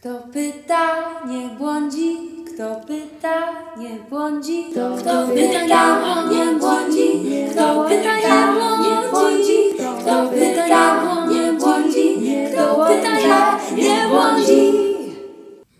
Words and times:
Kto 0.00 0.22
pyta, 0.32 0.84
nie 1.28 1.48
błądzi, 1.58 2.16
kto 2.46 2.80
pyta, 2.86 3.36
nie 3.78 3.90
błądzi, 4.10 4.64
kto, 4.70 4.96
pyta, 4.96 5.84
nie 6.30 6.58
błądzi, 6.58 7.08
kto 7.50 7.84
pyta, 7.88 8.54
nie 8.82 9.08
błądzi, 9.10 9.58
kto 10.00 10.28
pyta, 10.28 11.04
nie 11.30 11.52
błądzi, 11.58 12.06
kto 12.52 12.86
pyta, 12.86 13.58
nie 13.76 14.08
błądzi. 14.08 14.72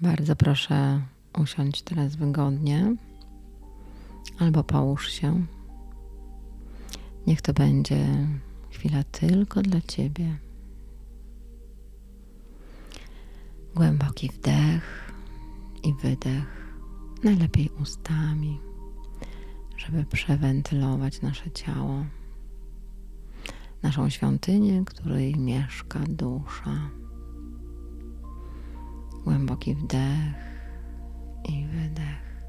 Bardzo 0.01 0.37
proszę 0.37 1.00
usiąść 1.43 1.82
teraz 1.82 2.16
wygodnie. 2.16 2.95
Albo 4.39 4.64
połóż 4.64 5.12
się. 5.12 5.46
Niech 7.27 7.43
to 7.43 7.53
będzie 7.53 8.07
chwila 8.71 9.05
tylko 9.12 9.62
dla 9.62 9.80
Ciebie. 9.89 10.48
Głęboki 13.79 14.29
wdech 14.29 15.13
i 15.83 15.95
wydech, 15.95 16.75
najlepiej 17.25 17.71
ustami, 17.82 18.61
żeby 19.77 20.05
przewentylować 20.05 21.23
nasze 21.23 21.50
ciało, 21.50 22.05
naszą 23.83 24.11
świątynię, 24.11 24.83
której 24.86 25.36
mieszka 25.36 26.00
dusza. 26.09 26.91
Głęboki 29.25 29.75
wdech 29.75 30.35
i 31.45 31.67
wydech. 31.67 32.45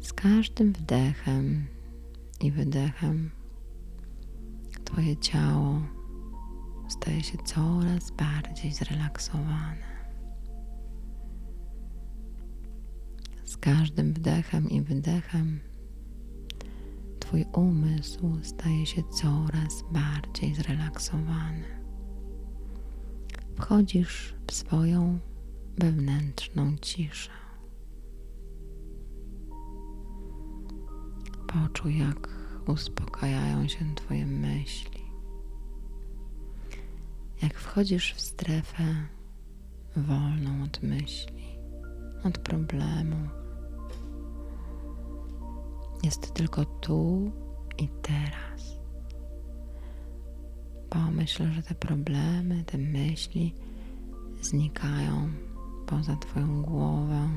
Z 0.00 0.12
każdym 0.12 0.72
wdechem 0.72 1.66
i 2.40 2.50
wydechem 2.50 3.30
Twoje 4.84 5.16
ciało 5.16 5.97
staje 6.88 7.22
się 7.22 7.38
coraz 7.44 8.10
bardziej 8.10 8.72
zrelaksowane. 8.72 9.98
Z 13.44 13.56
każdym 13.56 14.12
wdechem 14.12 14.70
i 14.70 14.82
wydechem 14.82 15.60
Twój 17.20 17.44
umysł 17.52 18.38
staje 18.42 18.86
się 18.86 19.02
coraz 19.02 19.84
bardziej 19.92 20.54
zrelaksowany. 20.54 21.64
Wchodzisz 23.56 24.34
w 24.46 24.54
swoją 24.54 25.18
wewnętrzną 25.78 26.76
ciszę. 26.76 27.30
Poczuj, 31.46 31.98
jak 31.98 32.28
uspokajają 32.66 33.68
się 33.68 33.94
Twoje 33.94 34.26
myśli. 34.26 34.97
Jak 37.42 37.54
wchodzisz 37.58 38.14
w 38.14 38.20
strefę 38.20 38.84
wolną 39.96 40.62
od 40.64 40.82
myśli, 40.82 41.58
od 42.24 42.38
problemu. 42.38 43.28
Jest 46.02 46.34
tylko 46.34 46.64
tu 46.64 47.32
i 47.78 47.88
teraz. 48.02 48.78
Pomyśl, 50.90 51.52
że 51.52 51.62
te 51.62 51.74
problemy, 51.74 52.64
te 52.64 52.78
myśli 52.78 53.54
znikają 54.42 55.30
poza 55.86 56.16
Twoją 56.16 56.62
głowę, 56.62 57.28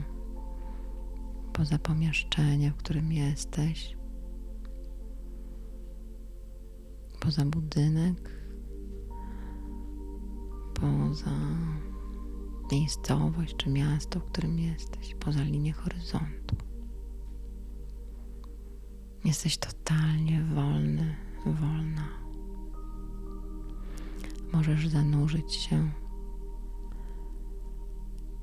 poza 1.53 1.79
pomieszczenie, 1.79 2.71
w 2.71 2.77
którym 2.77 3.11
jesteś, 3.11 3.97
poza 7.19 7.45
budynek, 7.45 8.40
poza 10.81 11.31
miejscowość 12.71 13.55
czy 13.55 13.69
miasto, 13.69 14.19
w 14.19 14.23
którym 14.23 14.59
jesteś, 14.59 15.15
poza 15.15 15.43
linię 15.43 15.73
horyzontu. 15.73 16.55
Jesteś 19.25 19.57
totalnie 19.57 20.43
wolny, 20.55 21.15
wolna. 21.45 22.07
Możesz 24.53 24.87
zanurzyć 24.87 25.53
się 25.53 25.91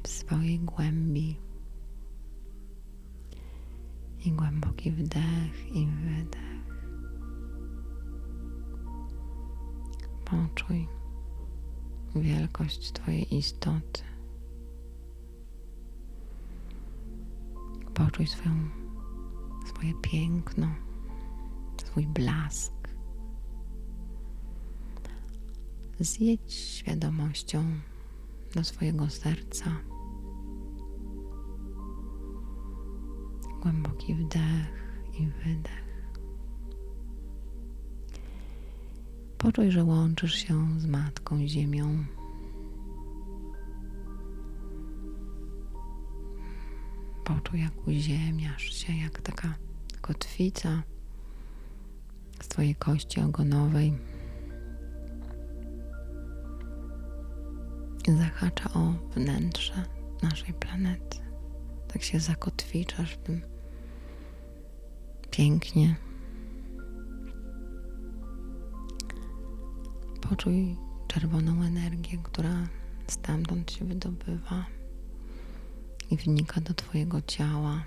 w 0.03 0.09
swojej 0.09 0.61
głębi 0.61 1.37
i 4.25 4.33
głęboki 4.33 4.91
wdech 4.91 5.77
i 5.77 5.87
wydech. 5.87 6.49
Poczuj 10.25 10.98
wielkość 12.17 12.93
Twojej 12.93 13.37
istoty. 13.37 14.03
Poczuj 17.95 18.27
swoją, 18.27 18.69
swoje 19.67 19.95
piękno, 20.03 20.69
swój 21.85 22.07
blask. 22.07 22.73
Zjedź 26.01 26.53
świadomością 26.53 27.65
do 28.55 28.65
swojego 28.65 29.11
serca. 29.11 29.71
Głęboki 33.63 34.15
wdech 34.15 35.03
i 35.19 35.27
wydech. 35.27 35.88
Poczuj, 39.49 39.71
że 39.71 39.85
łączysz 39.85 40.35
się 40.35 40.81
z 40.81 40.87
Matką 40.87 41.47
Ziemią. 41.47 42.05
Poczuj, 47.25 47.61
jak 47.61 47.87
uziemiasz 47.87 48.63
się, 48.63 48.97
jak 48.97 49.21
taka 49.21 49.55
kotwica 50.01 50.83
z 52.41 52.49
Twojej 52.49 52.75
kości 52.75 53.21
ogonowej 53.21 53.99
zahacza 58.09 58.71
o 58.75 58.93
wnętrze 59.15 59.85
naszej 60.23 60.55
planety. 60.55 61.19
Tak 61.93 62.03
się 62.03 62.21
zakotwiczasz 62.21 63.13
w 63.15 63.19
tym 63.19 63.43
pięknie 65.31 66.08
Poczuj 70.29 70.77
czerwoną 71.07 71.63
energię, 71.63 72.19
która 72.23 72.69
stamtąd 73.07 73.73
się 73.73 73.85
wydobywa 73.85 74.67
i 76.11 76.17
wnika 76.17 76.61
do 76.61 76.75
Twojego 76.75 77.23
ciała 77.23 77.85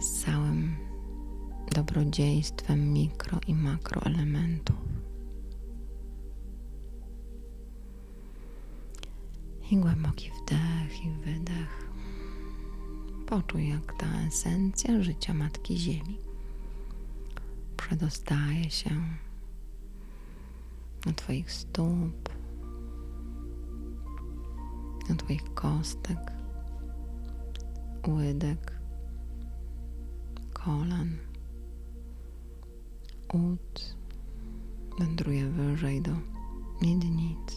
z 0.00 0.24
całym 0.24 0.76
dobrodziejstwem 1.74 2.92
mikro 2.92 3.38
i 3.46 3.54
makroelementów. 3.54 4.76
I 9.70 9.76
głęboki 9.76 10.30
wdech 10.30 11.04
i 11.04 11.10
wydech. 11.10 11.90
Poczuj, 13.26 13.68
jak 13.68 13.98
ta 13.98 14.26
esencja 14.26 15.02
życia 15.02 15.34
Matki 15.34 15.78
Ziemi 15.78 16.27
przedostaje 17.88 18.70
się 18.70 18.90
do 21.06 21.12
Twoich 21.12 21.52
stóp, 21.52 22.28
do 25.08 25.14
Twoich 25.14 25.54
kostek, 25.54 26.18
łydek, 28.08 28.72
kolan, 30.52 31.16
ud, 33.32 33.96
wędruje 34.98 35.46
wyżej 35.46 36.02
do 36.02 36.12
miednicy. 36.82 37.56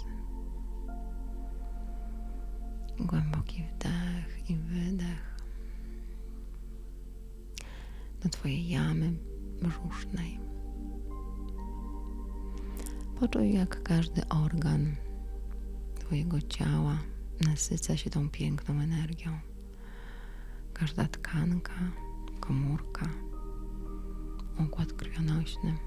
Głęboki 2.99 3.63
wdech 3.63 4.49
i 4.49 4.55
wydech 4.55 5.37
do 8.23 8.29
Twojej 8.29 8.69
jamy 8.69 9.30
brzusznej. 9.61 10.39
Poczuj, 13.19 13.53
jak 13.53 13.83
każdy 13.83 14.27
organ 14.27 14.95
Twojego 15.95 16.41
ciała 16.41 16.97
nasyca 17.45 17.97
się 17.97 18.09
tą 18.09 18.29
piękną 18.29 18.79
energią. 18.79 19.39
Każda 20.73 21.07
tkanka, 21.07 21.73
komórka, 22.39 23.09
układ 24.65 24.93
krwionośny, 24.93 25.77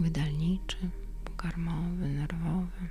wydalniczy, 0.00 0.76
pokarmowy, 1.24 2.08
nerwowy. 2.08 2.88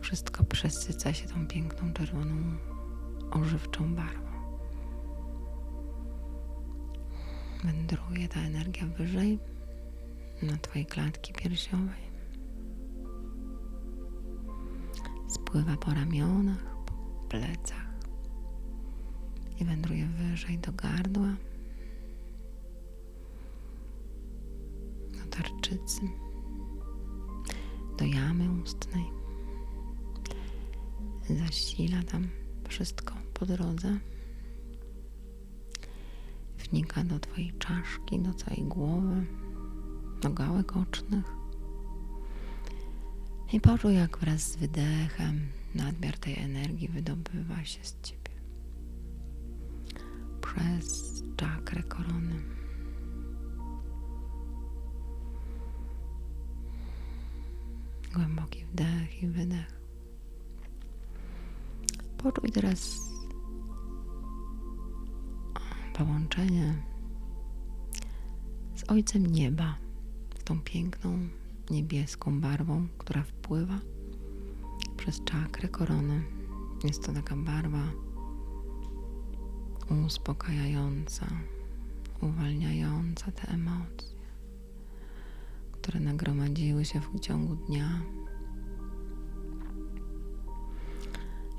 Wszystko 0.00 0.44
przesyca 0.44 1.12
się 1.12 1.28
tą 1.28 1.46
piękną 1.46 1.92
czerwoną, 1.92 2.34
ożywczą 3.30 3.94
barwą. 3.94 4.27
Wędruje 7.64 8.28
ta 8.28 8.40
energia 8.40 8.86
wyżej 8.86 9.38
na 10.42 10.56
Twojej 10.56 10.86
klatki 10.86 11.32
piersiowej. 11.32 12.08
Spływa 15.28 15.76
po 15.76 15.94
ramionach, 15.94 16.76
po 16.86 16.94
plecach 17.28 17.88
i 19.60 19.64
wędruje 19.64 20.06
wyżej 20.06 20.58
do 20.58 20.72
gardła, 20.72 21.36
do 25.12 25.30
tarczycy, 25.30 26.00
do 27.98 28.04
jamy 28.04 28.62
ustnej. 28.62 29.04
Zasila 31.30 32.02
tam 32.02 32.28
wszystko 32.68 33.14
po 33.34 33.46
drodze. 33.46 33.98
Wnika 36.70 37.04
do 37.04 37.18
Twojej 37.20 37.52
czaszki, 37.58 38.18
do 38.18 38.34
całej 38.34 38.62
głowy, 38.62 39.26
do 40.20 40.30
gałek 40.30 40.76
ocznych. 40.76 41.24
I 43.52 43.60
poczuj, 43.60 43.94
jak 43.94 44.18
wraz 44.18 44.40
z 44.40 44.56
wydechem 44.56 45.48
nadmiar 45.74 46.18
tej 46.18 46.38
energii 46.38 46.88
wydobywa 46.88 47.64
się 47.64 47.84
z 47.84 48.00
Ciebie 48.02 48.30
przez 50.40 51.22
czakrę 51.36 51.82
korony. 51.82 52.42
Głęboki 58.14 58.64
wdech 58.64 59.22
i 59.22 59.26
wydech. 59.26 59.80
Poczuj 62.18 62.50
teraz 62.50 63.07
połączenie 65.98 66.74
z 68.74 68.90
Ojcem 68.90 69.26
Nieba, 69.26 69.74
z 70.40 70.44
tą 70.44 70.60
piękną 70.60 71.18
niebieską 71.70 72.40
barwą, 72.40 72.88
która 72.98 73.22
wpływa 73.22 73.78
przez 74.96 75.24
czakrę 75.24 75.68
korony. 75.68 76.22
Jest 76.84 77.06
to 77.06 77.12
taka 77.12 77.36
barwa 77.36 77.92
uspokajająca, 80.06 81.26
uwalniająca 82.20 83.32
te 83.32 83.48
emocje, 83.48 84.18
które 85.72 86.00
nagromadziły 86.00 86.84
się 86.84 87.00
w 87.00 87.20
ciągu 87.20 87.54
dnia. 87.54 88.02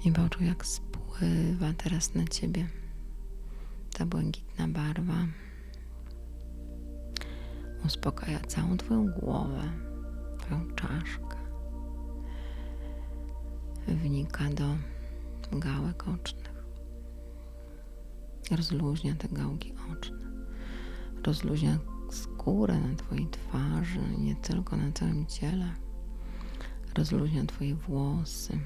I 0.05 0.11
poczuj, 0.11 0.47
jak 0.47 0.65
spływa 0.65 1.73
teraz 1.77 2.15
na 2.15 2.27
ciebie 2.27 2.78
ta 3.99 4.05
błękitna 4.05 4.67
barwa. 4.67 5.27
Uspokaja 7.85 8.39
całą 8.39 8.77
Twoją 8.77 9.07
głowę, 9.07 9.63
Twoją 10.39 10.67
czaszkę. 10.75 11.37
Wnika 13.87 14.43
do 14.49 14.75
gałek 15.51 16.07
ocznych 16.07 16.63
rozluźnia 18.51 19.15
te 19.15 19.27
gałki 19.27 19.73
oczne, 19.93 20.25
rozluźnia 21.23 21.77
skórę 22.11 22.79
na 22.79 22.95
Twojej 22.95 23.27
twarzy, 23.27 23.99
nie 24.17 24.35
tylko 24.35 24.77
na 24.77 24.91
całym 24.91 25.25
ciele, 25.25 25.71
rozluźnia 26.95 27.45
Twoje 27.45 27.75
włosy. 27.75 28.59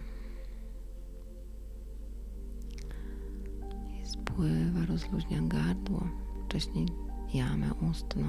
Spływa, 4.33 4.85
rozluźnia 4.85 5.41
gardło, 5.41 6.07
wcześniej 6.45 6.87
jamę 7.33 7.73
ustną, 7.73 8.23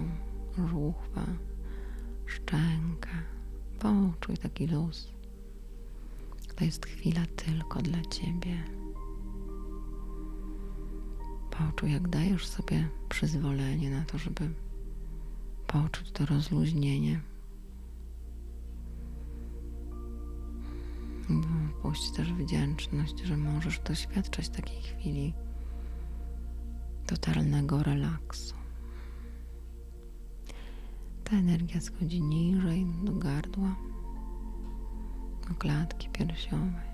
żuchwę, 0.59 1.25
szczękę. 2.27 3.11
Poczuj 3.79 4.37
taki 4.37 4.67
luz. 4.67 5.09
To 6.57 6.65
jest 6.65 6.87
chwila 6.87 7.21
tylko 7.37 7.83
dla 7.83 8.03
Ciebie. 8.03 8.65
Poczuj, 11.51 11.93
jak 11.93 12.09
dajesz 12.09 12.47
sobie 12.47 12.89
przyzwolenie 13.09 13.91
na 13.91 14.05
to, 14.05 14.19
żeby 14.19 14.51
poczuć 15.67 16.11
to 16.13 16.27
rozluźnienie. 16.27 17.21
Puść 21.83 22.11
też 22.11 22.33
wdzięczność, 22.33 23.21
że 23.25 23.37
możesz 23.37 23.79
doświadczać 23.79 24.49
takiej 24.49 24.83
chwili 24.83 25.35
totalnego 27.07 27.83
relaksu. 27.83 28.55
Ta 31.25 31.37
energia 31.37 31.81
schodzi 31.81 32.23
niżej 32.23 32.87
do 33.05 33.13
gardła, 33.13 33.77
do 35.49 35.55
klatki 35.55 36.09
piersiowej, 36.09 36.91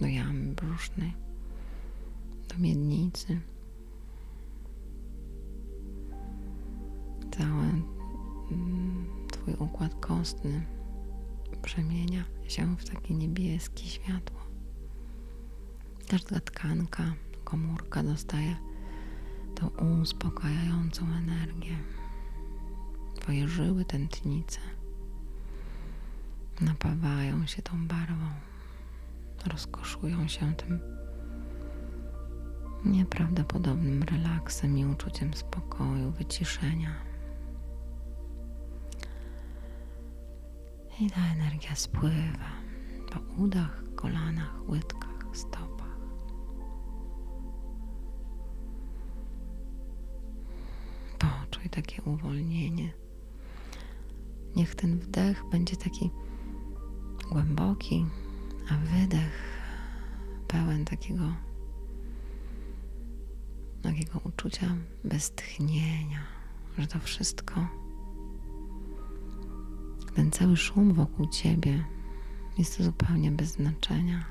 do 0.00 0.06
jamy 0.06 0.54
brzusznej 0.54 1.12
do 2.50 2.58
miednicy. 2.58 3.40
Cały 7.30 7.66
mm, 8.52 9.06
Twój 9.32 9.54
układ 9.54 9.94
kostny 9.94 10.66
przemienia 11.62 12.24
się 12.48 12.76
w 12.76 12.90
takie 12.90 13.14
niebieskie 13.14 13.84
światło. 13.84 14.40
Każda 16.08 16.40
tkanka, 16.40 17.14
komórka 17.50 18.02
dostaje 18.02 18.56
tą 19.54 19.68
uspokajającą 20.02 21.06
energię. 21.06 21.76
Twoje 23.14 23.48
żyły, 23.48 23.84
tętnice 23.84 24.60
napawają 26.60 27.46
się 27.46 27.62
tą 27.62 27.86
barwą, 27.86 28.26
rozkoszują 29.46 30.28
się 30.28 30.54
tym 30.54 30.80
nieprawdopodobnym 32.84 34.02
relaksem 34.02 34.78
i 34.78 34.86
uczuciem 34.86 35.34
spokoju, 35.34 36.10
wyciszenia. 36.10 36.94
I 41.00 41.10
ta 41.10 41.20
energia 41.32 41.74
spływa 41.74 42.50
po 43.10 43.42
udach, 43.42 43.82
kolanach, 43.94 44.68
łydkach, 44.68 45.24
stopach. 45.32 45.89
Poczuj 51.60 51.70
takie 51.70 52.02
uwolnienie. 52.02 52.92
Niech 54.56 54.74
ten 54.74 54.98
wdech 54.98 55.44
będzie 55.50 55.76
taki 55.76 56.10
głęboki, 57.30 58.06
a 58.70 58.76
wydech 58.76 59.60
pełen 60.48 60.84
takiego 60.84 61.22
takiego 63.82 64.20
uczucia 64.24 64.76
beztchnienia, 65.04 66.22
że 66.78 66.86
to 66.86 66.98
wszystko, 66.98 67.68
ten 70.14 70.30
cały 70.30 70.56
szum 70.56 70.94
wokół 70.94 71.26
ciebie 71.26 71.84
jest 72.58 72.82
zupełnie 72.82 73.30
bez 73.30 73.52
znaczenia. 73.52 74.24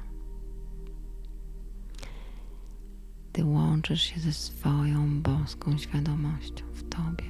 Ty 3.32 3.46
łączysz 3.46 4.02
się 4.02 4.20
ze 4.20 4.34
swoją 4.34 5.22
boską 5.22 5.78
świadomością 5.78 6.66
w 6.74 6.84
tobie. 6.90 7.30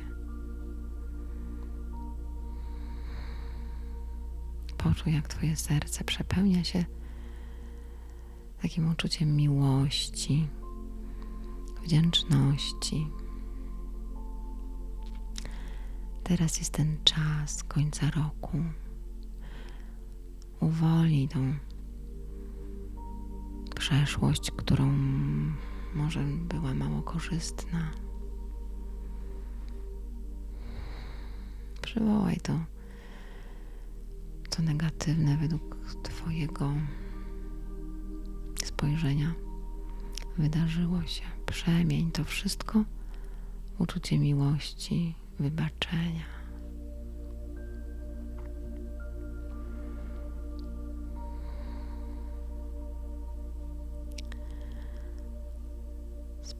Poczuj, 4.77 5.13
jak 5.13 5.27
Twoje 5.27 5.56
serce 5.56 6.03
przepełnia 6.03 6.63
się 6.63 6.86
takim 8.62 8.89
uczuciem 8.89 9.36
miłości, 9.36 10.48
wdzięczności. 11.84 13.08
Teraz 16.24 16.60
jest 16.60 16.74
ten 16.74 16.98
czas 17.03 17.63
końca 17.63 18.12
roku. 18.12 18.58
Uwolnij 20.60 21.27
tą 21.27 21.53
przeszłość, 23.75 24.51
którą 24.51 24.94
może 25.96 26.19
była 26.24 26.74
mało 26.74 27.01
korzystna. 27.01 27.91
Przywołaj 31.81 32.38
to, 32.38 32.60
co 34.50 34.62
negatywne 34.62 35.38
według 35.38 35.77
Twojego 36.03 36.74
spojrzenia 38.65 39.34
wydarzyło 40.38 41.03
się. 41.05 41.24
Przemień 41.46 42.12
to 42.12 42.24
wszystko 42.24 42.84
uczucie 43.79 44.19
miłości, 44.19 45.15
wybaczenia. 45.39 46.38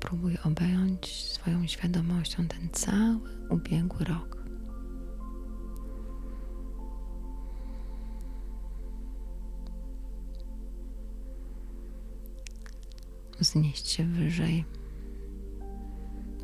spróbuj 0.10 0.38
objąć 0.44 1.24
swoją 1.24 1.68
świadomością 1.68 2.48
ten 2.48 2.70
cały 2.72 3.48
ubiegły 3.50 4.06
rok. 4.06 4.44
Znieść 13.40 13.88
się 13.88 14.06
wyżej 14.06 14.66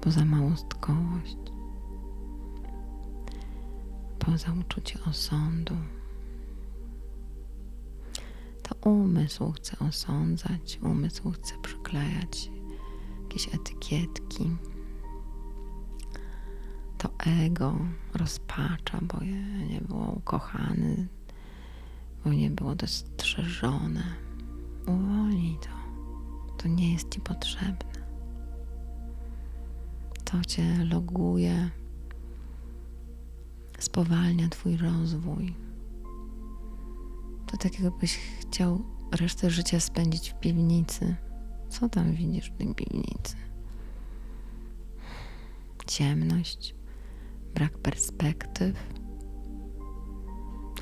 poza 0.02 0.26
małostkowość, 0.26 1.38
poza 4.20 4.54
uczucie 4.62 5.00
osądu. 5.10 5.76
To 8.64 8.90
umysł 8.90 9.52
chce 9.52 9.80
osądzać, 9.80 10.80
umysł 10.82 11.32
chce 11.32 11.54
przyklejać 11.62 12.55
jakieś 13.36 13.56
etykietki. 13.56 14.58
To 16.98 17.10
ego 17.46 17.76
rozpacza, 18.14 19.00
bo 19.02 19.24
nie 19.70 19.82
było 19.82 20.12
ukochany, 20.12 21.08
bo 22.24 22.34
nie 22.34 22.50
było 22.50 22.76
dostrzeżone. 22.76 24.04
Uwolnij 24.82 25.58
to. 25.62 25.70
To 26.58 26.68
nie 26.68 26.94
jest 26.94 27.14
ci 27.14 27.20
potrzebne. 27.22 28.06
To 30.26 30.42
cię 30.48 30.86
loguje, 30.86 31.70
spowalnia 33.80 34.50
twój 34.50 34.78
rozwój. 34.78 35.56
To 37.48 37.58
tak 37.58 37.80
jakbyś 37.80 38.18
chciał 38.18 38.84
resztę 39.12 39.50
życia 39.50 39.80
spędzić 39.80 40.30
w 40.30 40.40
piwnicy. 40.40 41.16
Co 41.80 41.90
tam 41.90 42.14
widzisz 42.14 42.52
w 42.52 42.58
tej 42.58 42.76
piwnicy? 42.76 43.36
Ciemność, 45.88 46.76
brak 47.56 47.78
perspektyw, 47.78 48.76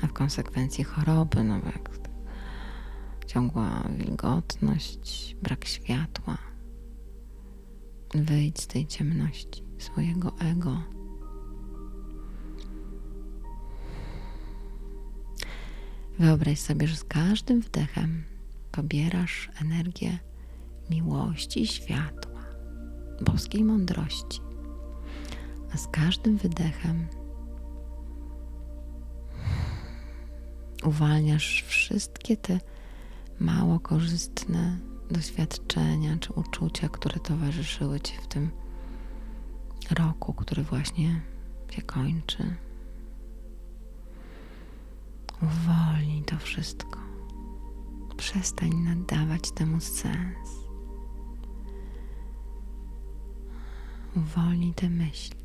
a 0.02 0.06
w 0.06 0.12
konsekwencji 0.12 0.84
choroby, 0.84 1.44
no 1.44 1.56
jak 1.56 1.90
ciągła 3.26 3.88
wilgotność, 3.98 5.36
brak 5.42 5.64
światła. 5.64 6.38
Wyjdź 8.14 8.60
z 8.60 8.66
tej 8.66 8.86
ciemności 8.86 9.62
swojego 9.78 10.32
ego. 10.38 10.82
Wyobraź 16.18 16.58
sobie, 16.58 16.86
że 16.86 16.96
z 16.96 17.04
każdym 17.04 17.60
wdechem 17.60 18.24
pobierasz 18.72 19.50
energię 19.60 20.18
miłości 20.90 21.66
światła, 21.66 22.40
boskiej 23.20 23.64
mądrości, 23.64 24.40
a 25.74 25.76
z 25.76 25.88
każdym 25.88 26.36
wydechem 26.36 27.06
uwalniasz 30.84 31.64
wszystkie 31.66 32.36
te 32.36 32.60
mało 33.40 33.80
korzystne 33.80 34.78
doświadczenia 35.10 36.16
czy 36.18 36.32
uczucia, 36.32 36.88
które 36.88 37.20
towarzyszyły 37.20 38.00
Ci 38.00 38.16
w 38.16 38.26
tym 38.26 38.50
roku, 39.90 40.34
który 40.34 40.62
właśnie 40.62 41.20
się 41.70 41.82
kończy. 41.82 42.56
Uwolnij 45.42 46.22
to 46.22 46.38
wszystko. 46.38 46.98
Przestań 48.16 48.74
nadawać 48.74 49.50
temu 49.50 49.80
sens. 49.80 50.63
Uwolnij 54.16 54.74
te 54.74 54.90
myśli. 54.90 55.36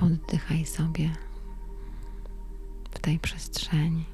Oddychaj 0.00 0.66
sobie 0.66 1.10
w 2.90 2.98
tej 2.98 3.18
przestrzeni. 3.18 4.04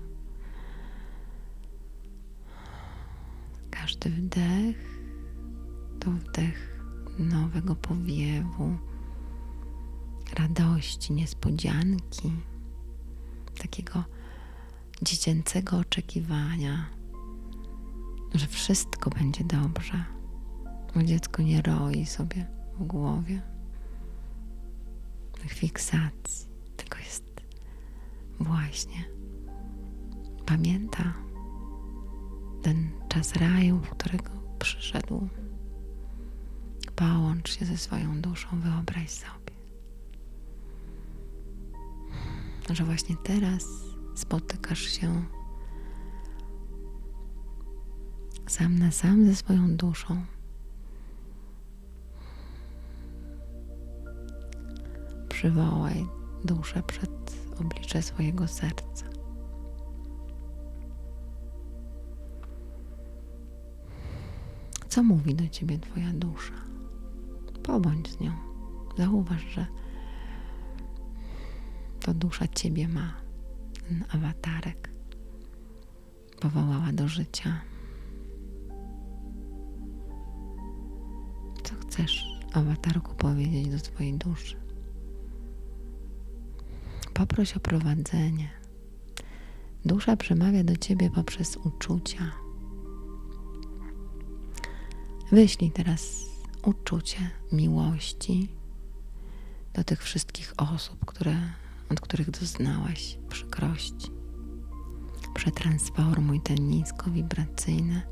Każdy 3.71 4.11
wdech 4.11 5.01
to 6.01 6.11
wdech 6.11 6.81
nowego 7.19 7.75
powiewu, 7.75 8.77
radości, 10.35 11.13
niespodzianki, 11.13 12.33
takiego 13.59 14.05
dziecięcego 15.03 15.79
oczekiwania, 15.79 16.98
że 18.35 18.47
wszystko 18.47 19.11
będzie 19.11 19.45
dobrze, 19.45 20.05
bo 20.95 21.03
dziecko 21.03 21.43
nie 21.43 21.63
roi 21.63 22.07
sobie 22.07 22.47
w 22.79 22.85
głowie. 22.85 23.43
Fiksacji, 25.49 26.49
tylko 26.77 26.99
jest 26.99 27.25
właśnie. 28.41 29.05
Pamięta 30.47 31.15
ten 32.63 32.91
czas 33.09 33.37
raju, 33.37 33.79
w 33.79 33.91
którego 33.91 34.31
przyszedł. 34.59 35.29
Połącz 36.97 37.59
się 37.59 37.65
ze 37.65 37.77
swoją 37.77 38.21
duszą, 38.21 38.61
wyobraź 38.61 39.11
sobie, 39.11 39.53
że 42.71 42.85
właśnie 42.85 43.17
teraz 43.17 43.65
spotykasz 44.15 44.81
się 44.83 45.25
sam 48.49 48.79
na 48.79 48.91
sam 48.91 49.27
ze 49.27 49.37
swoją 49.37 49.77
duszą. 49.77 50.23
przywołaj 55.39 56.07
duszę 56.45 56.83
przed 56.83 57.11
oblicze 57.61 58.03
swojego 58.03 58.49
serca. 58.49 59.05
Co 64.89 65.03
mówi 65.03 65.35
do 65.35 65.49
ciebie 65.49 65.79
Twoja 65.79 66.13
dusza? 66.13 66.55
Pobądź 67.63 68.13
z 68.13 68.21
nią. 68.21 68.33
Zauważ, 68.99 69.43
że 69.43 69.67
to 72.01 72.15
dusza 72.15 72.49
Ciebie 72.49 72.89
ma, 72.89 73.15
ten 73.89 74.05
awatarek. 74.09 74.91
Powołała 76.41 76.93
do 76.93 77.09
życia. 77.09 77.61
Chcesz, 81.99 82.27
awatarku, 82.53 83.15
powiedzieć 83.15 83.69
do 83.69 83.79
swojej 83.79 84.15
duszy? 84.15 84.57
Poproś 87.15 87.57
o 87.57 87.61
prowadzenie. 87.61 88.51
Dusza 89.85 90.17
przemawia 90.17 90.65
do 90.65 90.77
ciebie 90.77 91.11
poprzez 91.11 91.57
uczucia. 91.57 92.33
Wyślij 95.33 95.71
teraz 95.71 96.27
uczucie 96.65 97.31
miłości 97.53 98.49
do 99.75 99.85
tych 99.85 100.03
wszystkich 100.03 100.55
osób, 100.57 101.05
które, 101.07 101.37
od 101.91 102.01
których 102.01 102.31
doznałaś 102.31 103.19
przykrości. 103.29 104.11
Przetransformuj 105.35 106.41
te 106.41 106.55
nisko-wibracyjne 106.55 108.03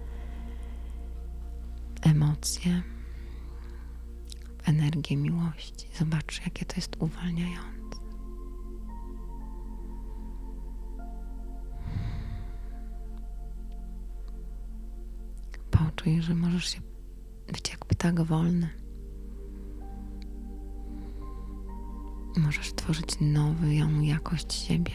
emocje 2.02 2.83
w 2.93 2.96
energię 4.66 5.16
miłości. 5.16 5.88
Zobacz, 5.99 6.40
jakie 6.44 6.64
to 6.64 6.76
jest 6.76 6.96
uwalniające. 7.02 7.76
Poczuj, 15.70 16.23
że 16.23 16.35
możesz 16.35 16.68
się 16.70 16.80
być 17.52 17.70
jak 17.70 17.85
ptak 17.85 18.23
wolny. 18.23 18.68
Możesz 22.37 22.73
tworzyć 22.73 23.20
nową 23.20 24.00
jakość 24.00 24.52
siebie. 24.52 24.92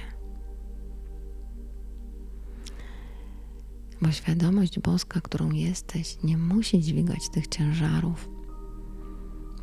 Bo 4.02 4.12
świadomość 4.12 4.80
boska, 4.80 5.22
którą 5.22 5.52
jesteś, 5.52 6.18
nie 6.24 6.38
musi 6.38 6.80
dźwigać 6.80 7.30
tych 7.30 7.48
ciężarów 7.48 8.30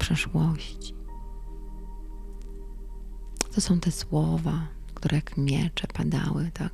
przeszłości. 0.08 0.94
To 3.54 3.60
są 3.60 3.80
te 3.80 3.90
słowa, 3.90 4.66
które 4.94 5.16
jak 5.16 5.36
miecze 5.36 5.86
padały, 5.86 6.50
tak? 6.54 6.72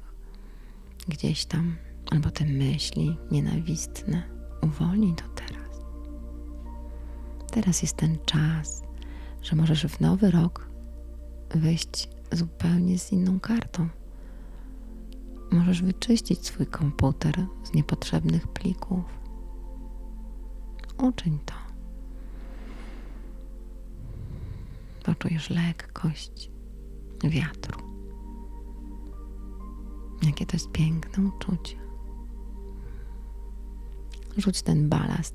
Gdzieś 1.09 1.45
tam, 1.45 1.77
albo 2.11 2.31
te 2.31 2.45
myśli 2.45 3.17
nienawistne 3.31 4.23
Uwolnij 4.63 5.15
to 5.15 5.25
teraz. 5.35 5.81
Teraz 7.51 7.83
jest 7.83 7.97
ten 7.97 8.19
czas, 8.27 8.83
że 9.43 9.57
możesz 9.57 9.87
w 9.87 10.01
nowy 10.01 10.31
rok 10.31 10.69
wyjść 11.55 12.09
zupełnie 12.33 12.99
z 12.99 13.13
inną 13.13 13.41
kartą. 13.41 13.89
Możesz 15.51 15.83
wyczyścić 15.83 16.47
swój 16.47 16.67
komputer 16.67 17.47
z 17.65 17.75
niepotrzebnych 17.75 18.49
plików. 18.49 19.05
Uczyń 20.99 21.39
to. 21.47 21.64
Poczujesz 25.25 25.51
lekkość 25.51 26.51
wiatru. 27.25 27.79
Jakie 30.23 30.47
to 30.47 30.57
jest 30.57 30.71
piękne 30.73 31.25
uczucie. 31.25 31.77
Rzuć 34.37 34.63
ten 34.63 34.89
balast. 34.89 35.35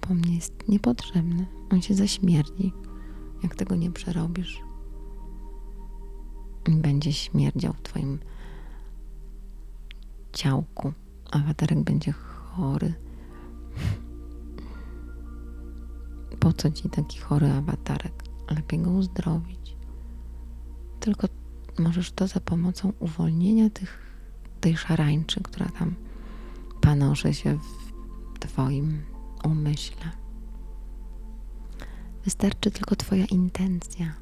Po 0.00 0.14
mnie 0.14 0.34
jest 0.34 0.68
niepotrzebny. 0.68 1.46
On 1.70 1.82
się 1.82 1.94
zaśmierdzi, 1.94 2.72
jak 3.42 3.54
tego 3.54 3.76
nie 3.76 3.90
przerobisz. 3.90 4.60
Będzie 6.68 7.12
śmierdział 7.12 7.72
w 7.72 7.82
twoim 7.82 8.18
ciałku. 10.32 10.92
Awatarek 11.30 11.80
będzie 11.80 12.12
chory. 12.12 12.94
Po 16.44 16.52
co 16.52 16.70
ci 16.70 16.90
taki 16.90 17.18
chory 17.18 17.50
awatarek? 17.50 18.12
Lepiej 18.50 18.80
go 18.80 18.90
uzdrowić. 18.90 19.76
Tylko 21.00 21.28
możesz 21.78 22.12
to 22.12 22.26
za 22.26 22.40
pomocą 22.40 22.92
uwolnienia 22.98 23.70
tych, 23.70 23.98
tej 24.60 24.76
szarańczy, 24.76 25.40
która 25.40 25.68
tam 25.68 25.94
panoszy 26.80 27.34
się 27.34 27.58
w 27.58 28.38
twoim 28.38 29.02
umyśle. 29.44 30.10
Wystarczy 32.24 32.70
tylko 32.70 32.96
twoja 32.96 33.24
intencja. 33.24 34.14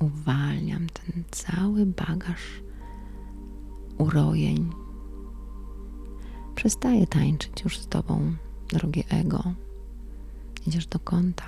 Uwalniam 0.00 0.86
ten 0.86 1.24
cały 1.30 1.86
bagaż 1.86 2.62
urojeń, 3.98 4.70
Przestaję 6.54 7.06
tańczyć 7.06 7.64
już 7.64 7.78
z 7.78 7.86
tobą, 7.86 8.34
drogie 8.68 9.04
ego. 9.08 9.54
Idziesz 10.66 10.86
do 10.86 10.98
kąta, 10.98 11.44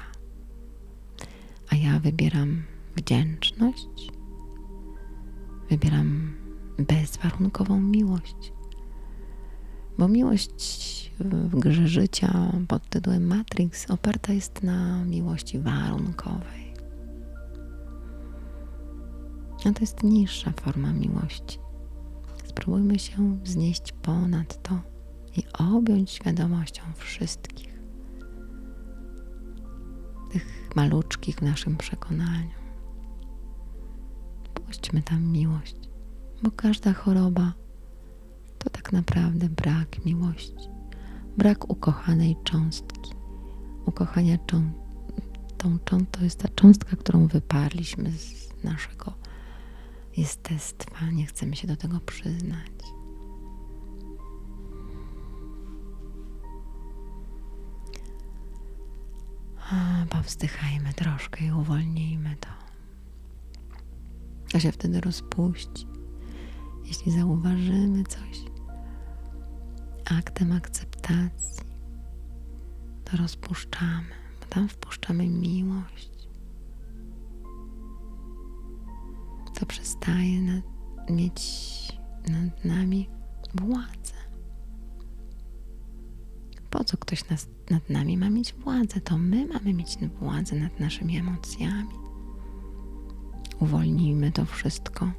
a 1.70 1.76
ja 1.76 2.00
wybieram 2.00 2.62
wdzięczność, 2.96 4.12
wybieram 5.70 6.32
bezwarunkową 6.78 7.80
miłość. 7.80 8.52
Bo 9.98 10.08
miłość 10.08 11.12
w 11.20 11.58
grze 11.58 11.88
życia 11.88 12.52
pod 12.68 12.88
tytułem 12.88 13.26
Matrix 13.26 13.90
oparta 13.90 14.32
jest 14.32 14.62
na 14.62 15.04
miłości 15.04 15.58
warunkowej. 15.58 16.72
A 19.64 19.72
to 19.72 19.80
jest 19.80 20.02
niższa 20.02 20.52
forma 20.52 20.92
miłości. 20.92 21.58
Spróbujmy 22.44 22.98
się 22.98 23.38
wznieść 23.42 23.92
ponad 23.92 24.62
to 24.62 24.80
i 25.36 25.42
objąć 25.58 26.10
świadomością 26.10 26.82
wszystkich 26.96 27.71
maluczkich 30.76 31.36
w 31.36 31.42
naszym 31.42 31.76
przekonaniu. 31.76 32.62
Puśćmy 34.54 35.02
tam 35.02 35.24
miłość, 35.24 35.76
bo 36.42 36.50
każda 36.50 36.92
choroba 36.92 37.52
to 38.58 38.70
tak 38.70 38.92
naprawdę 38.92 39.48
brak 39.48 40.04
miłości, 40.04 40.68
brak 41.36 41.70
ukochanej 41.70 42.36
cząstki. 42.44 43.12
Ukochania 43.86 44.38
cząstki 44.38 44.82
tą 45.84 46.06
to 46.06 46.24
jest 46.24 46.38
ta 46.38 46.48
cząstka, 46.48 46.96
którą 46.96 47.26
wyparliśmy 47.26 48.10
z 48.10 48.50
naszego 48.64 49.12
jestestwa. 50.16 51.10
Nie 51.10 51.26
chcemy 51.26 51.56
się 51.56 51.68
do 51.68 51.76
tego 51.76 52.00
przyznać. 52.00 52.72
Powzdychajmy 60.10 60.94
troszkę 60.94 61.44
i 61.44 61.52
uwolnijmy 61.52 62.36
to. 62.36 62.48
To 64.52 64.60
się 64.60 64.72
wtedy 64.72 65.00
rozpuści. 65.00 65.86
Jeśli 66.84 67.12
zauważymy 67.12 68.04
coś 68.04 68.42
aktem 70.18 70.52
akceptacji, 70.52 71.62
to 73.04 73.16
rozpuszczamy, 73.16 74.10
bo 74.40 74.46
tam 74.46 74.68
wpuszczamy 74.68 75.28
miłość. 75.28 76.28
To 79.54 79.66
przestaje 79.66 80.42
nad, 80.42 80.64
mieć 81.10 81.42
nad 82.28 82.64
nami 82.64 83.08
władzę. 83.54 84.14
Po 86.70 86.84
co 86.84 86.96
ktoś 86.96 87.28
nas, 87.28 87.48
nad 87.72 87.90
nami 87.90 88.16
ma 88.16 88.30
mieć 88.30 88.54
władzę? 88.54 89.00
To 89.00 89.18
my 89.18 89.46
mamy 89.46 89.74
mieć 89.74 89.98
władzę 90.20 90.56
nad 90.56 90.80
naszymi 90.80 91.18
emocjami. 91.18 91.94
Uwolnijmy 93.60 94.32
to 94.32 94.44
wszystko, 94.44 95.12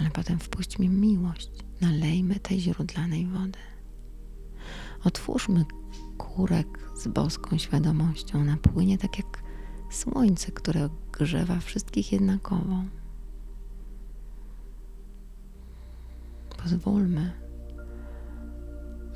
ale 0.00 0.10
potem 0.10 0.38
wpuśćmy 0.38 0.88
miłość, 0.88 1.50
nalejmy 1.80 2.40
tej 2.40 2.60
źródlanej 2.60 3.26
wody. 3.26 3.58
Otwórzmy 5.04 5.64
kurek 6.18 6.78
z 6.96 7.08
boską 7.08 7.58
świadomością, 7.58 8.44
napłynie 8.44 8.98
tak 8.98 9.18
jak 9.18 9.42
słońce, 9.90 10.52
które 10.52 10.88
grzewa 11.12 11.60
wszystkich 11.60 12.12
jednakowo. 12.12 12.84
Pozwólmy, 16.62 17.32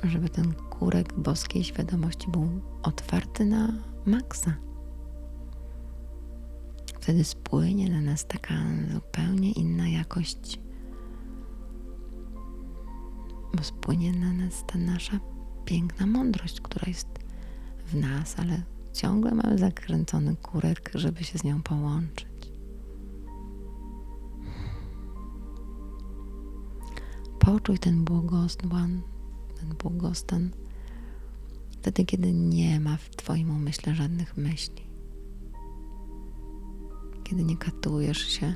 żeby 0.03 0.29
ten 0.29 0.53
kurek 0.79 1.13
boskiej 1.13 1.63
świadomości 1.63 2.31
był 2.31 2.49
otwarty 2.83 3.45
na 3.45 3.73
maksa. 4.05 4.53
Wtedy 7.01 7.23
spłynie 7.23 7.89
na 7.89 8.01
nas 8.01 8.27
taka 8.27 8.53
zupełnie 8.93 9.51
inna 9.51 9.87
jakość, 9.89 10.59
bo 13.57 13.63
spłynie 13.63 14.11
na 14.11 14.33
nas 14.33 14.63
ta 14.67 14.77
nasza 14.77 15.19
piękna 15.65 16.05
mądrość, 16.05 16.61
która 16.61 16.83
jest 16.87 17.07
w 17.85 17.95
nas, 17.95 18.39
ale 18.39 18.61
ciągle 18.93 19.31
mamy 19.31 19.57
zakręcony 19.57 20.35
kurek, 20.35 20.91
żeby 20.93 21.23
się 21.23 21.37
z 21.37 21.43
nią 21.43 21.61
połączyć. 21.61 22.27
Poczuj 27.39 27.79
ten 27.79 28.03
błogostan, 28.03 29.01
ten 29.59 29.69
błogostan 29.69 30.51
wtedy, 31.87 32.05
kiedy 32.05 32.33
nie 32.33 32.79
ma 32.79 32.97
w 32.97 33.09
Twoim 33.09 33.51
umyśle 33.51 33.95
żadnych 33.95 34.37
myśli. 34.37 34.87
Kiedy 37.23 37.43
nie 37.43 37.57
katujesz 37.57 38.27
się, 38.27 38.55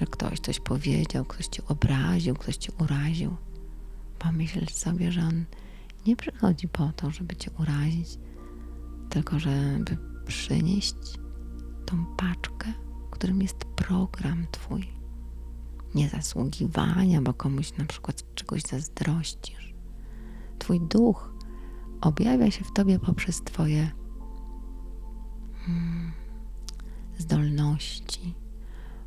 że 0.00 0.06
ktoś 0.06 0.40
coś 0.40 0.60
powiedział, 0.60 1.24
ktoś 1.24 1.46
Cię 1.46 1.62
obraził, 1.68 2.34
ktoś 2.34 2.56
Cię 2.56 2.72
uraził. 2.80 3.36
Pomyśl 4.18 4.66
sobie, 4.66 5.12
że 5.12 5.20
On 5.20 5.44
nie 6.06 6.16
przychodzi 6.16 6.68
po 6.68 6.92
to, 6.96 7.10
żeby 7.10 7.36
Cię 7.36 7.50
urazić, 7.58 8.18
tylko 9.10 9.38
żeby 9.38 9.98
przynieść 10.26 10.96
tą 11.86 12.06
paczkę, 12.16 12.72
w 13.06 13.10
którym 13.10 13.42
jest 13.42 13.64
program 13.64 14.46
Twój. 14.50 14.88
Niezasługiwania, 15.94 17.22
bo 17.22 17.34
komuś 17.34 17.76
na 17.76 17.84
przykład 17.84 18.34
czegoś 18.34 18.62
zazdrościsz. 18.62 19.74
Twój 20.58 20.80
duch 20.80 21.37
objawia 22.00 22.50
się 22.50 22.64
w 22.64 22.72
tobie 22.72 22.98
poprzez 22.98 23.42
Twoje 23.42 23.90
hmm, 25.66 26.12
zdolności, 27.18 28.34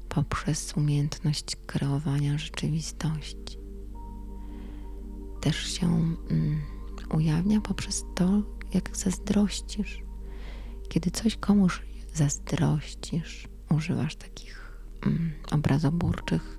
poprzez 0.10 0.74
umiejętność 0.78 1.56
kreowania 1.56 2.38
rzeczywistości. 2.38 3.58
Też 5.42 5.58
się 5.58 5.88
hmm, 6.28 6.62
ujawnia 7.14 7.62
poprzez 7.62 8.06
to, 8.16 8.42
jak 8.74 8.98
zazdrościsz. 8.98 10.04
Kiedy 10.90 11.12
coś 11.12 11.38
komuś 11.38 11.82
zazdrościsz, 12.14 13.48
używasz 13.70 14.16
takich 14.16 14.82
hmm, 15.04 15.32
obrazoburczych 15.52 16.58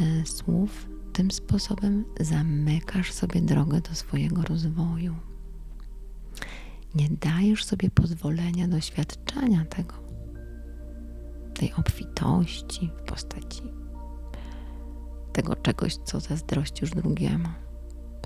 y, 0.00 0.26
słów, 0.26 0.88
tym 1.12 1.30
sposobem 1.30 2.04
zamykasz 2.20 3.12
sobie 3.12 3.40
drogę 3.40 3.80
do 3.80 3.94
swojego 3.94 4.42
rozwoju. 4.42 5.14
Nie 6.94 7.08
dajesz 7.10 7.64
sobie 7.64 7.90
pozwolenia 7.90 8.68
doświadczania 8.68 9.64
tego, 9.64 9.94
tej 11.54 11.72
obfitości 11.74 12.90
w 12.98 13.02
postaci 13.02 13.62
tego 15.32 15.56
czegoś, 15.56 15.96
co 15.96 16.20
zazdrościsz 16.20 16.90
drugiemu. 16.90 17.48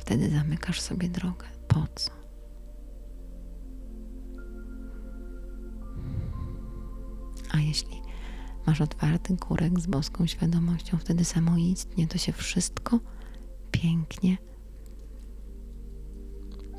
Wtedy 0.00 0.30
zamykasz 0.30 0.80
sobie 0.80 1.08
drogę. 1.08 1.46
Po 1.68 1.86
co? 1.94 2.10
Masz 8.66 8.80
otwarty 8.80 9.36
kurek 9.36 9.80
z 9.80 9.86
boską 9.86 10.26
świadomością, 10.26 10.98
wtedy 10.98 11.24
samoistnie 11.24 12.06
to 12.06 12.18
się 12.18 12.32
wszystko 12.32 13.00
pięknie 13.70 14.36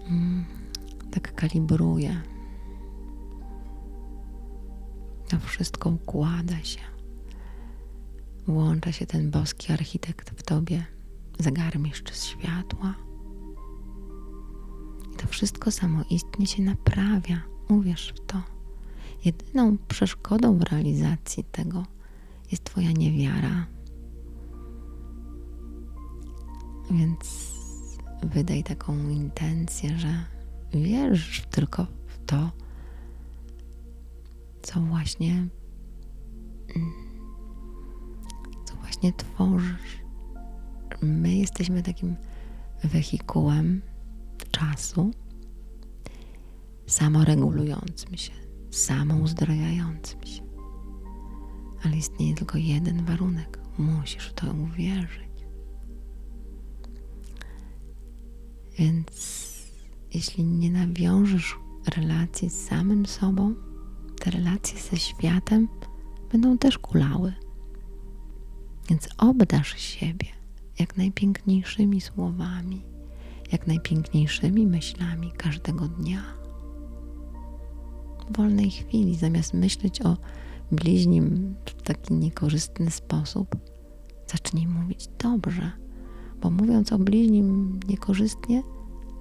mm, 0.08 0.46
tak 1.12 1.36
kalibruje. 1.36 2.22
To 5.30 5.40
wszystko 5.40 5.90
układa 5.90 6.64
się. 6.64 6.80
włącza 8.48 8.92
się 8.92 9.06
ten 9.06 9.32
boski 9.32 9.74
architekt 9.74 10.30
w 10.30 10.44
tobie, 10.44 10.86
zegarmistrz 11.40 12.14
z 12.14 12.26
światła. 12.26 12.96
I 15.14 15.18
to 15.18 15.28
wszystko 15.28 15.72
samoistnie 15.72 16.48
się 16.48 16.64
naprawia. 16.64 17.42
Uwierz 17.70 18.14
w 18.16 18.26
to. 18.26 18.57
Jedyną 19.26 19.78
przeszkodą 19.88 20.58
w 20.58 20.62
realizacji 20.62 21.44
tego 21.44 21.86
jest 22.52 22.64
Twoja 22.64 22.92
niewiara. 22.92 23.68
Więc 26.92 27.52
wydaj 28.24 28.64
taką 28.64 29.10
intencję, 29.10 30.00
że 30.00 30.26
wierzysz 30.74 31.42
tylko 31.50 31.88
w 32.06 32.26
to, 32.26 32.52
co 34.62 34.80
właśnie, 34.82 35.48
co 38.66 38.76
właśnie 38.76 39.14
tworzysz. 39.14 39.98
My 41.02 41.36
jesteśmy 41.36 41.84
takim 41.84 42.16
wehikułem 42.84 43.82
czasu, 44.52 45.12
samoregulującym 46.88 48.18
się, 48.18 48.34
samouzdrawiającym 48.78 50.24
się. 50.24 50.42
Ale 51.84 51.98
istnieje 51.98 52.36
tylko 52.36 52.58
jeden 52.58 53.06
warunek. 53.06 53.60
Musisz 53.78 54.28
w 54.28 54.34
to 54.34 54.48
uwierzyć. 54.52 55.28
Więc 58.80 59.48
jeśli 60.14 60.44
nie 60.44 60.72
nawiążesz 60.72 61.56
relacji 61.96 62.50
z 62.50 62.66
samym 62.66 63.06
sobą, 63.06 63.56
te 64.20 64.32
relacje 64.32 64.80
ze 64.80 64.98
światem 64.98 65.68
będą 66.32 66.58
też 66.58 66.78
kulały. 66.78 67.34
Więc 68.90 69.10
obdasz 69.18 69.80
siebie 69.80 70.28
jak 70.80 70.98
najpiękniejszymi 70.98 72.02
słowami, 72.02 72.86
jak 73.52 73.68
najpiękniejszymi 73.68 74.68
myślami 74.68 75.32
każdego 75.38 75.88
dnia. 75.88 76.24
Wolnej 78.30 78.72
chwili, 78.72 79.16
zamiast 79.16 79.54
myśleć 79.54 80.02
o 80.02 80.18
bliźnim 80.72 81.56
w 81.66 81.82
taki 81.82 82.14
niekorzystny 82.14 82.92
sposób, 82.92 83.56
zacznij 84.28 84.68
mówić 84.68 85.10
dobrze, 85.20 85.72
bo 86.42 86.50
mówiąc 86.50 86.94
o 86.94 87.00
bliźnim 87.00 87.80
niekorzystnie, 87.88 88.64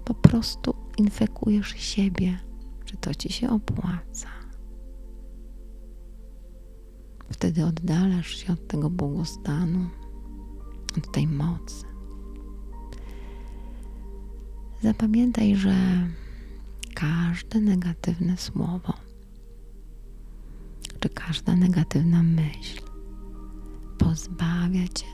po 0.04 0.14
prostu 0.14 0.74
infekujesz 0.98 1.68
siebie, 1.68 2.38
że 2.86 2.96
to 2.96 3.14
ci 3.14 3.32
się 3.32 3.50
opłaca. 3.50 4.28
Wtedy 7.30 7.64
oddalasz 7.64 8.36
się 8.36 8.52
od 8.52 8.66
tego 8.66 8.90
błogostanu, 8.90 9.86
od 10.98 11.12
tej 11.12 11.26
mocy. 11.26 11.84
Zapamiętaj, 14.82 15.56
że 15.56 15.74
każde 16.96 17.60
negatywne 17.60 18.36
słowo, 18.36 18.92
czy 21.00 21.08
każda 21.08 21.56
negatywna 21.56 22.22
myśl 22.22 22.82
pozbawia 23.98 24.88
cię 24.88 25.06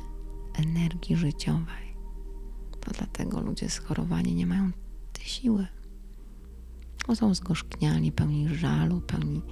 energii 0.54 1.16
życiowej. 1.16 1.96
To 2.80 2.90
dlatego 2.90 3.40
ludzie 3.40 3.70
schorowani 3.70 4.34
nie 4.34 4.46
mają 4.46 4.70
tej 5.12 5.24
siły. 5.24 5.66
Bo 7.06 7.16
są 7.16 7.34
zgorzkniali, 7.34 8.12
pełni 8.12 8.48
żalu, 8.48 9.00
pełni 9.00 9.42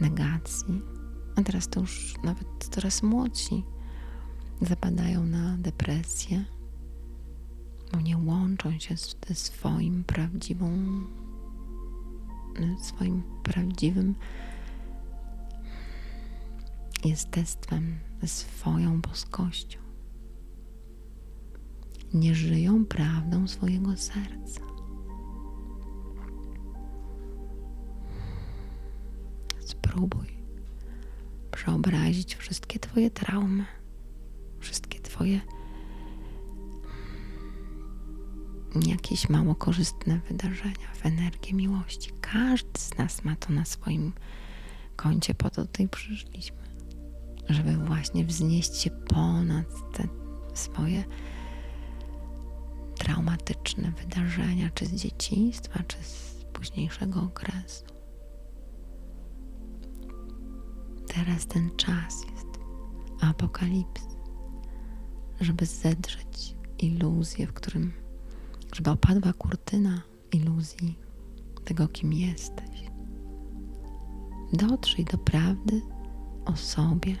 negacji. 0.00 0.82
A 1.36 1.42
teraz 1.42 1.68
to 1.68 1.80
już 1.80 2.14
nawet 2.24 2.48
coraz 2.70 3.02
młodsi 3.02 3.64
zapadają 4.60 5.26
na 5.26 5.56
depresję, 5.58 6.44
bo 7.92 8.00
nie 8.00 8.18
łączą 8.18 8.78
się 8.78 8.96
z 8.96 9.16
swoim 9.34 10.04
prawdziwą, 10.04 10.68
swoim 12.80 13.22
prawdziwym 13.42 14.14
jestestwem, 17.04 17.98
swoją 18.26 19.00
boskością. 19.00 19.78
Nie 22.14 22.34
żyją 22.34 22.86
prawdą 22.86 23.48
swojego 23.48 23.96
serca. 23.96 24.60
Spróbuj 29.60 30.26
przeobrazić 31.50 32.34
wszystkie 32.34 32.78
Twoje 32.78 33.10
traumy, 33.10 33.64
wszystkie 34.58 35.00
Twoje 35.00 35.40
jakieś 38.80 39.28
mało 39.28 39.54
korzystne 39.54 40.20
wydarzenia 40.28 40.88
w 40.94 41.06
energię 41.06 41.54
miłości. 41.54 42.10
Każdy 42.20 42.80
z 42.80 42.98
nas 42.98 43.24
ma 43.24 43.36
to 43.36 43.52
na 43.52 43.64
swoim 43.64 44.12
koncie, 44.96 45.34
po 45.34 45.50
to 45.50 45.66
tutaj 45.66 45.88
przyszliśmy, 45.88 46.58
żeby 47.48 47.76
właśnie 47.76 48.24
wznieść 48.24 48.76
się 48.76 48.90
ponad 48.90 49.92
te 49.92 50.08
swoje 50.54 51.04
traumatyczne 52.98 53.92
wydarzenia, 53.92 54.70
czy 54.74 54.86
z 54.86 54.94
dzieciństwa, 54.94 55.82
czy 55.88 55.96
z 56.02 56.44
późniejszego 56.52 57.22
okresu. 57.22 57.84
Teraz 61.06 61.46
ten 61.46 61.70
czas 61.76 62.24
jest 62.32 62.46
apokalips, 63.20 64.02
żeby 65.40 65.66
zedrzeć 65.66 66.56
iluzję, 66.78 67.46
w 67.46 67.52
którym, 67.52 67.92
żeby 68.72 68.90
opadła 68.90 69.32
kurtyna 69.32 70.02
iluzji 70.32 70.98
tego, 71.64 71.88
kim 71.88 72.12
jesteś. 72.12 72.86
Dotrzyj 74.52 75.04
do 75.04 75.18
prawdy 75.18 75.82
o 76.44 76.56
sobie. 76.56 77.16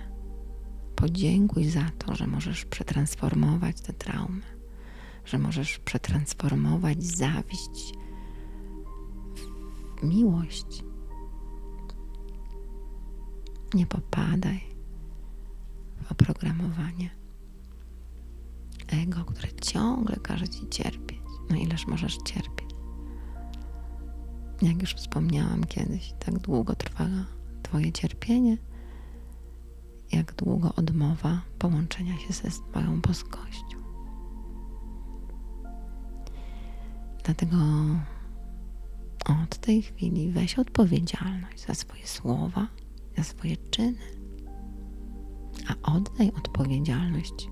Podziękuj 0.96 1.64
za 1.64 1.90
to, 1.98 2.14
że 2.14 2.26
możesz 2.26 2.64
przetransformować 2.64 3.80
te 3.80 3.92
traumy, 3.92 4.42
że 5.24 5.38
możesz 5.38 5.78
przetransformować 5.78 7.04
zawiść 7.04 7.94
w 9.96 10.02
miłość, 10.02 10.84
nie 13.74 13.86
popadaj 13.86 14.60
w 16.02 16.12
oprogramowanie 16.12 17.10
ego, 18.88 19.24
które 19.24 19.52
ciągle 19.52 20.16
każe 20.16 20.48
ci 20.48 20.68
cierpieć. 20.68 21.05
No 21.50 21.56
ileż 21.56 21.86
możesz 21.86 22.16
cierpieć? 22.16 22.70
Jak 24.62 24.80
już 24.80 24.94
wspomniałam 24.94 25.64
kiedyś, 25.64 26.14
tak 26.18 26.38
długo 26.38 26.74
trwa 26.74 27.06
Twoje 27.62 27.92
cierpienie, 27.92 28.58
jak 30.12 30.34
długo 30.34 30.74
odmowa 30.74 31.40
połączenia 31.58 32.18
się 32.18 32.32
ze 32.32 32.50
swoją 32.50 33.00
boskością. 33.00 33.76
Dlatego 37.24 37.56
od 39.44 39.58
tej 39.58 39.82
chwili 39.82 40.30
weź 40.30 40.58
odpowiedzialność 40.58 41.66
za 41.66 41.74
swoje 41.74 42.06
słowa, 42.06 42.66
za 43.16 43.24
swoje 43.24 43.56
czyny, 43.56 43.98
a 45.68 45.92
oddaj 45.92 46.32
odpowiedzialność 46.38 47.48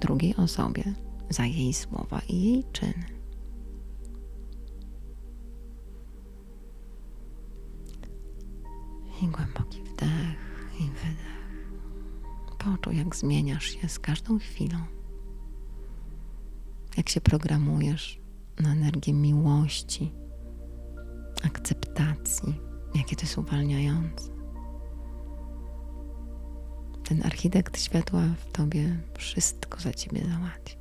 drugiej 0.00 0.36
osobie 0.36 0.84
za 1.30 1.46
jej 1.46 1.74
słowa 1.74 2.20
i 2.28 2.42
jej 2.42 2.64
czyny. 2.72 3.17
Poczuj, 12.80 12.98
jak 12.98 13.16
zmieniasz 13.16 13.64
się 13.64 13.88
z 13.88 13.98
każdą 13.98 14.38
chwilą. 14.38 14.78
Jak 16.96 17.08
się 17.08 17.20
programujesz 17.20 18.20
na 18.60 18.72
energię 18.72 19.12
miłości, 19.12 20.12
akceptacji, 21.42 22.54
jakie 22.94 23.16
to 23.16 23.22
jest 23.22 23.38
uwalniające 23.38 24.38
ten 27.08 27.26
architekt 27.26 27.80
światła 27.82 28.20
w 28.20 28.52
tobie 28.52 28.96
wszystko 29.18 29.80
za 29.80 29.92
ciebie 29.92 30.20
załatwi. 30.28 30.76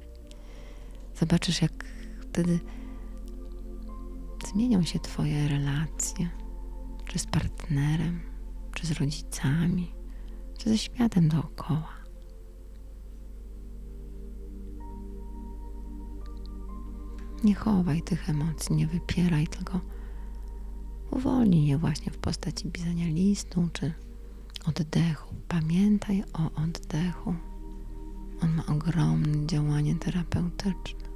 Zobaczysz, 1.19 1.61
jak 1.61 1.85
wtedy 2.21 2.59
zmienią 4.51 4.83
się 4.83 4.99
twoje 4.99 5.47
relacje, 5.47 6.29
czy 7.05 7.19
z 7.19 7.25
partnerem, 7.25 8.19
czy 8.73 8.87
z 8.87 8.91
rodzicami, 8.91 9.93
ze 10.67 10.77
światem 10.77 11.29
dookoła. 11.29 11.97
Nie 17.43 17.55
chowaj 17.55 18.01
tych 18.01 18.29
emocji, 18.29 18.75
nie 18.75 18.87
wypieraj, 18.87 19.47
tylko 19.47 19.79
uwolnij 21.11 21.67
je 21.67 21.77
właśnie 21.77 22.11
w 22.11 22.17
postaci 22.17 22.71
pisania 22.71 23.07
listu 23.07 23.69
czy 23.73 23.93
oddechu. 24.65 25.35
Pamiętaj 25.47 26.23
o 26.33 26.61
oddechu. 26.63 27.35
On 28.41 28.55
ma 28.55 28.65
ogromne 28.65 29.47
działanie 29.47 29.95
terapeutyczne. 29.95 31.06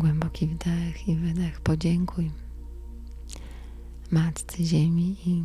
Głęboki 0.00 0.46
wdech 0.46 1.08
i 1.08 1.16
wydech. 1.16 1.60
Podziękuj 1.60 2.30
Matce 4.10 4.64
Ziemi 4.64 5.16
i 5.26 5.44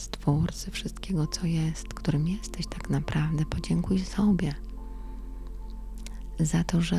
Stwórcy 0.00 0.70
wszystkiego, 0.70 1.26
co 1.26 1.46
jest, 1.46 1.88
którym 1.88 2.28
jesteś 2.28 2.66
tak 2.66 2.90
naprawdę. 2.90 3.44
Podziękuj 3.44 3.98
sobie 3.98 4.54
za 6.40 6.64
to, 6.64 6.80
że 6.80 6.96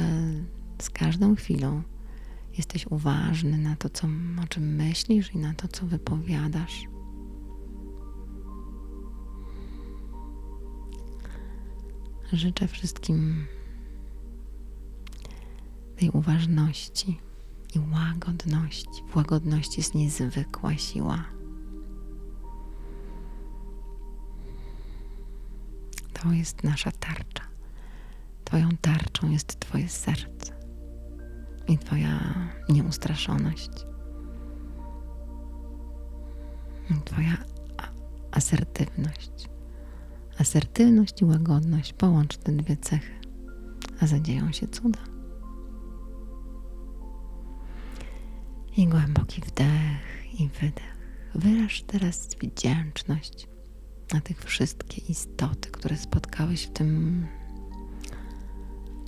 z 0.81 0.89
każdą 0.89 1.35
chwilą 1.35 1.81
jesteś 2.57 2.87
uważny 2.87 3.57
na 3.57 3.75
to, 3.75 3.89
co, 3.89 4.07
o 4.43 4.47
czym 4.47 4.75
myślisz 4.75 5.33
i 5.33 5.37
na 5.37 5.53
to, 5.53 5.67
co 5.67 5.85
wypowiadasz. 5.85 6.83
Życzę 12.33 12.67
wszystkim 12.67 13.45
tej 16.03 16.11
uważności 16.11 17.19
i 17.75 17.79
łagodności. 17.79 19.03
W 19.11 19.15
łagodności 19.15 19.79
jest 19.79 19.95
niezwykła 19.95 20.77
siła. 20.77 21.25
To 26.13 26.31
jest 26.31 26.63
nasza 26.63 26.91
tarcza. 26.91 27.43
Twoją 28.45 28.69
tarczą 28.81 29.29
jest 29.29 29.59
Twoje 29.59 29.89
serce 29.89 30.53
i 31.67 31.77
Twoja 31.77 32.19
nieustraszoność. 32.69 33.71
Twoja 37.05 37.37
asertywność. 38.31 39.31
Asertywność 40.39 41.21
i 41.21 41.25
łagodność. 41.25 41.93
Połącz 41.93 42.37
te 42.37 42.51
dwie 42.51 42.77
cechy, 42.77 43.13
a 43.99 44.07
zadzieją 44.07 44.51
się 44.51 44.67
cuda. 44.67 45.12
I 48.77 48.87
głęboki 48.87 49.41
wdech 49.41 50.39
i 50.39 50.49
wydech. 50.49 50.97
Wyraź 51.35 51.83
teraz 51.83 52.29
wdzięczność 52.35 53.47
na 54.13 54.21
tych 54.21 54.43
wszystkie 54.43 55.01
istoty, 55.01 55.69
które 55.71 55.97
spotkałeś 55.97 56.63
w 56.63 56.73
tym 56.73 57.25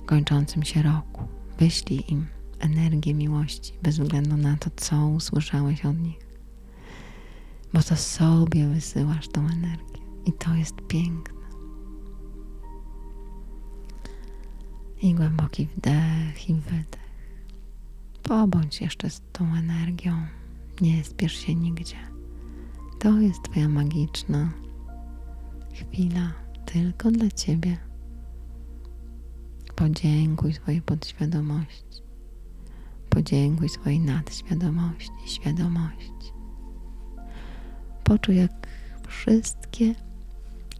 kończącym 0.06 0.62
się 0.62 0.82
roku. 0.82 1.28
Wyślij 1.58 2.04
im 2.08 2.26
energię 2.58 3.14
miłości, 3.14 3.72
bez 3.82 3.98
względu 3.98 4.36
na 4.36 4.56
to, 4.56 4.70
co 4.76 5.06
usłyszałeś 5.06 5.84
od 5.84 5.98
nich. 5.98 6.26
Bo 7.74 7.82
to 7.82 7.96
sobie 7.96 8.66
wysyłasz 8.66 9.28
tą 9.28 9.40
energię 9.40 10.02
i 10.26 10.32
to 10.32 10.54
jest 10.54 10.74
piękne. 10.88 11.46
I 15.02 15.14
głęboki 15.14 15.66
wdech 15.76 16.50
i 16.50 16.54
wydech. 16.54 17.05
Pobądź 18.28 18.80
jeszcze 18.80 19.10
z 19.10 19.22
tą 19.32 19.54
energią. 19.54 20.16
Nie 20.80 21.04
spiesz 21.04 21.32
się 21.32 21.54
nigdzie. 21.54 21.96
To 22.98 23.20
jest 23.20 23.42
Twoja 23.42 23.68
magiczna 23.68 24.52
chwila 25.74 26.32
tylko 26.64 27.10
dla 27.10 27.30
Ciebie. 27.30 27.76
Podziękuj 29.76 30.52
swojej 30.52 30.82
podświadomości. 30.82 32.02
Podziękuj 33.10 33.68
swojej 33.68 34.00
nadświadomości, 34.00 35.10
świadomości. 35.26 36.32
Poczuj, 38.04 38.36
jak 38.36 38.66
wszystkie 39.08 39.94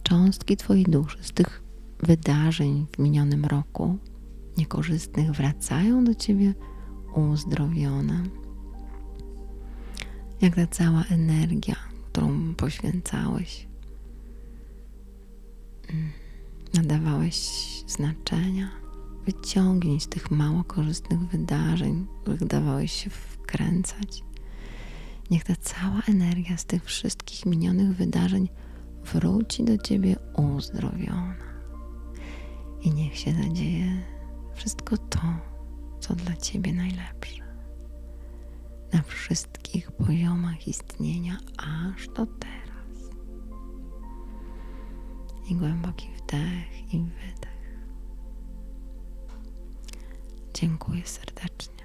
cząstki 0.03 0.57
Twojej 0.57 0.83
duszy 0.83 1.17
z 1.21 1.31
tych 1.31 1.63
wydarzeń 1.99 2.87
w 2.95 2.99
minionym 2.99 3.45
roku 3.45 3.97
niekorzystnych 4.57 5.31
wracają 5.31 6.03
do 6.03 6.15
Ciebie 6.15 6.53
uzdrowione. 7.15 8.23
Jak 10.41 10.55
ta 10.55 10.67
cała 10.67 11.03
energia, 11.03 11.75
którą 12.11 12.55
poświęcałeś, 12.55 13.67
mm, 15.89 16.11
nadawałeś 16.73 17.37
znaczenia, 17.87 18.69
wyciągnij 19.25 19.99
z 19.99 20.07
tych 20.07 20.31
mało 20.31 20.63
korzystnych 20.63 21.19
wydarzeń, 21.19 22.07
których 22.21 22.45
dawałeś 22.45 22.91
się 22.91 23.09
wkręcać. 23.09 24.23
Niech 25.31 25.43
ta 25.43 25.55
cała 25.55 26.01
energia 26.07 26.57
z 26.57 26.65
tych 26.65 26.85
wszystkich 26.85 27.45
minionych 27.45 27.95
wydarzeń 27.95 28.49
wróci 29.13 29.63
do 29.63 29.77
ciebie 29.77 30.15
uzdrowiona. 30.37 31.35
I 32.81 32.91
niech 32.91 33.17
się 33.17 33.33
zadzieje 33.33 34.03
wszystko 34.55 34.97
to, 34.97 35.19
co 36.07 36.15
dla 36.15 36.35
ciebie 36.35 36.73
najlepsze. 36.73 37.43
Na 38.93 39.01
wszystkich 39.01 39.91
poziomach 39.91 40.67
istnienia, 40.67 41.37
aż 41.57 42.07
do 42.07 42.25
teraz. 42.25 43.11
I 45.49 45.55
głęboki 45.55 46.07
wdech 46.17 46.93
i 46.93 46.99
wydech. 46.99 47.77
Dziękuję 50.53 51.05
serdecznie. 51.05 51.76